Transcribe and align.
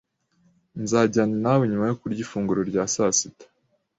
Nzajyana 0.81 1.35
nawe 1.45 1.63
nyuma 1.69 1.85
yo 1.89 1.97
kurya 2.01 2.19
ifunguro 2.25 2.61
rya 2.69 2.83
sasita 2.93 3.45